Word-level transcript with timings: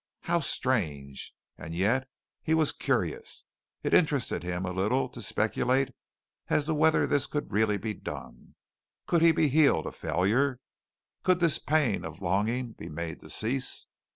How 0.21 0.39
strange! 0.39 1.31
And 1.59 1.75
yet 1.75 2.09
he 2.41 2.55
was 2.55 2.71
curious. 2.71 3.45
It 3.83 3.93
interested 3.93 4.41
him 4.41 4.65
a 4.65 4.71
little 4.71 5.07
to 5.09 5.21
speculate 5.21 5.89
as 6.47 6.65
to 6.65 6.73
whether 6.73 7.05
this 7.05 7.27
could 7.27 7.51
really 7.53 7.77
be 7.77 7.93
done. 7.93 8.55
Could 9.05 9.21
he 9.21 9.31
be 9.31 9.47
healed 9.49 9.85
of 9.85 9.95
failure? 9.95 10.59
Could 11.21 11.39
this 11.39 11.59
pain 11.59 12.03
of 12.03 12.19
longing 12.19 12.71
be 12.71 12.89
made 12.89 13.19
to 13.21 13.29
cease? 13.29 13.85